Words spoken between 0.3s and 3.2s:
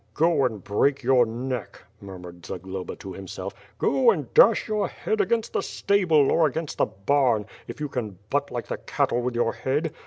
and break your neck/' murmured Zagloba to